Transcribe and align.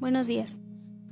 Buenos 0.00 0.28
días. 0.28 0.58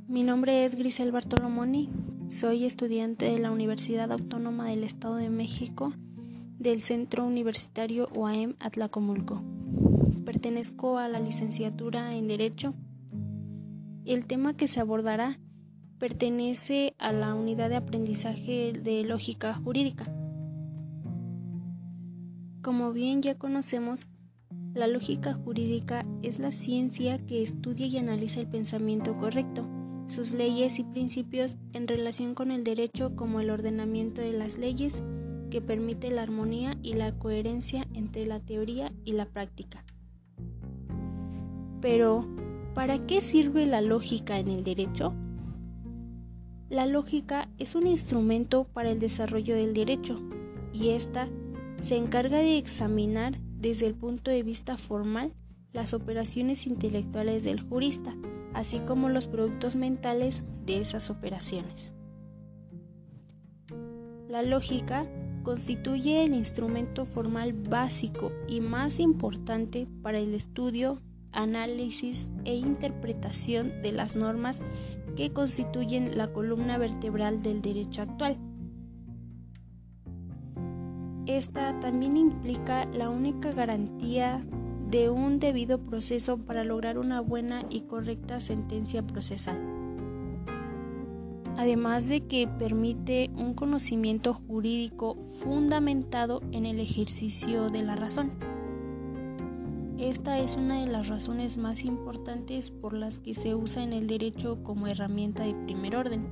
Mi 0.09 0.23
nombre 0.23 0.65
es 0.65 0.75
Grisel 0.75 1.13
Bartolomoni. 1.13 1.91
Soy 2.29 2.65
estudiante 2.65 3.27
de 3.27 3.39
la 3.39 3.51
Universidad 3.51 4.11
Autónoma 4.11 4.65
del 4.65 4.83
Estado 4.83 5.17
de 5.17 5.29
México 5.29 5.93
del 6.59 6.81
Centro 6.81 7.27
Universitario 7.27 8.09
UAM 8.15 8.55
Atlacomulco. 8.61 9.45
Pertenezco 10.25 10.97
a 10.97 11.07
la 11.09 11.21
licenciatura 11.21 12.15
en 12.15 12.29
Derecho. 12.29 12.73
El 14.07 14.25
tema 14.25 14.57
que 14.57 14.69
se 14.69 14.81
abordará 14.81 15.39
pertenece 15.99 16.95
a 16.99 17.13
la 17.13 17.35
unidad 17.35 17.69
de 17.69 17.77
aprendizaje 17.77 18.73
de 18.73 19.05
lógica 19.05 19.53
jurídica. 19.53 20.11
Como 22.63 22.95
bien 22.95 23.21
ya 23.21 23.37
conocemos, 23.37 24.09
la 24.79 24.87
lógica 24.87 25.35
jurídica 25.35 26.07
es 26.23 26.39
la 26.39 26.53
ciencia 26.53 27.19
que 27.19 27.43
estudia 27.43 27.89
y 27.89 27.99
analiza 27.99 28.39
el 28.39 28.47
pensamiento 28.47 29.17
correcto, 29.19 29.67
sus 30.07 30.33
leyes 30.33 30.79
y 30.79 30.85
principios 30.85 31.57
en 31.73 31.89
relación 31.89 32.35
con 32.35 32.53
el 32.53 32.63
derecho 32.63 33.17
como 33.17 33.41
el 33.41 33.51
ordenamiento 33.51 34.23
de 34.23 34.33
las 34.33 34.57
leyes 34.57 35.03
que 35.51 35.61
permite 35.61 36.13
la 36.13 36.23
armonía 36.23 36.79
y 36.81 36.93
la 36.93 37.19
coherencia 37.19 37.89
entre 37.93 38.25
la 38.25 38.39
teoría 38.39 38.93
y 39.05 39.13
la 39.13 39.27
práctica. 39.27 39.85
Pero, 41.81 42.29
¿para 42.73 43.05
qué 43.05 43.21
sirve 43.21 43.67
la 43.67 43.81
lógica 43.81 44.39
en 44.39 44.47
el 44.47 44.63
derecho? 44.63 45.13
La 46.71 46.87
lógica 46.87 47.49
es 47.59 47.75
un 47.75 47.89
instrumento 47.89 48.65
para 48.65 48.91
el 48.91 49.01
desarrollo 49.01 49.57
del 49.57 49.75
derecho 49.75 50.23
y 50.73 50.91
ésta 50.91 51.29
se 51.81 51.97
encarga 51.97 52.39
de 52.39 52.59
examinar 52.59 53.41
desde 53.59 53.87
el 53.87 53.95
punto 53.95 54.31
de 54.31 54.43
vista 54.43 54.77
formal 54.77 55.33
las 55.73 55.95
operaciones 55.95 56.67
intelectuales 56.67 57.45
del 57.45 57.61
jurista, 57.61 58.17
así 58.55 58.79
como 58.81 59.09
los 59.09 59.27
productos 59.27 59.77
mentales 59.77 60.43
de 60.65 60.81
esas 60.81 61.11
operaciones. 61.11 61.93
La 64.29 64.43
lógica 64.43 65.07
constituye 65.43 66.25
el 66.25 66.35
instrumento 66.35 67.07
formal 67.07 67.53
básico 67.53 68.33
y 68.47 68.61
más 68.61 69.01
importante 69.01 69.89
para 70.03 70.19
el 70.19 70.35
estudio, 70.35 71.01
análisis 71.33 72.31
e 72.45 72.55
interpretación 72.55 73.81
de 73.83 73.93
las 73.93 74.17
normas 74.17 74.61
que 75.17 75.33
constituyen 75.33 76.17
la 76.17 76.33
columna 76.33 76.79
vertebral 76.79 77.43
del 77.43 77.63
derecho 77.63 78.03
actual. 78.03 78.39
Esta 81.29 81.79
también 81.79 82.17
implica 82.17 82.87
la 82.87 83.11
única 83.11 83.53
garantía 83.53 84.41
de 84.91 85.11
un 85.11 85.39
debido 85.39 85.79
proceso 85.79 86.39
para 86.39 86.65
lograr 86.65 86.97
una 86.99 87.21
buena 87.21 87.67
y 87.69 87.83
correcta 87.83 88.41
sentencia 88.41 89.07
procesal. 89.07 89.61
Además 91.59 92.09
de 92.09 92.23
que 92.23 92.49
permite 92.49 93.31
un 93.37 93.53
conocimiento 93.53 94.33
jurídico 94.33 95.17
fundamentado 95.17 96.41
en 96.51 96.65
el 96.65 96.81
ejercicio 96.81 97.67
de 97.67 97.83
la 97.83 97.95
razón. 97.95 98.31
Esta 99.99 100.39
es 100.39 100.57
una 100.57 100.81
de 100.81 100.87
las 100.87 101.09
razones 101.09 101.59
más 101.59 101.85
importantes 101.85 102.71
por 102.71 102.95
las 102.95 103.19
que 103.19 103.35
se 103.35 103.55
usa 103.55 103.83
en 103.83 103.93
el 103.93 104.07
derecho 104.07 104.63
como 104.63 104.87
herramienta 104.87 105.45
de 105.45 105.53
primer 105.53 105.95
orden. 105.95 106.27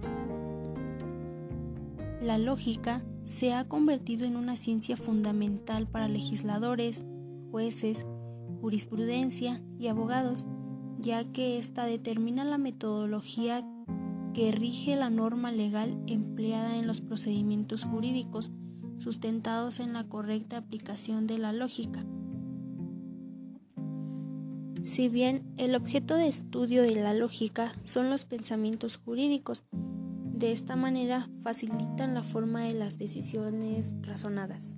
La 2.23 2.39
lógica 2.39 3.03
se 3.27 3.53
ha 3.53 3.67
convertido 3.67 4.25
en 4.25 4.37
una 4.37 4.55
ciencia 4.55 4.97
fundamental 4.97 5.89
para 5.89 6.07
legisladores, 6.07 7.05
jueces, 7.51 8.07
jurisprudencia 8.61 9.61
y 9.79 9.89
abogados, 9.89 10.47
ya 11.01 11.25
que 11.33 11.59
ésta 11.59 11.85
determina 11.85 12.45
la 12.45 12.57
metodología 12.57 13.67
que 14.33 14.53
rige 14.53 14.95
la 14.95 15.11
norma 15.11 15.51
legal 15.51 16.01
empleada 16.07 16.77
en 16.79 16.87
los 16.87 17.01
procedimientos 17.01 17.85
jurídicos 17.85 18.53
sustentados 18.97 19.81
en 19.81 19.93
la 19.93 20.05
correcta 20.09 20.57
aplicación 20.57 21.27
de 21.27 21.39
la 21.39 21.53
lógica. 21.53 22.07
Si 24.85 25.09
bien 25.09 25.43
el 25.57 25.75
objeto 25.75 26.15
de 26.15 26.29
estudio 26.29 26.83
de 26.83 26.95
la 26.95 27.13
lógica 27.13 27.73
son 27.83 28.09
los 28.09 28.25
pensamientos 28.25 28.97
jurídicos, 28.97 29.67
de 30.37 30.53
esta 30.53 30.77
manera 30.77 31.31
facilitan 31.43 32.13
la 32.13 32.23
forma 32.23 32.65
de 32.65 32.75
las 32.75 32.99
decisiones 32.99 33.95
razonadas. 34.03 34.77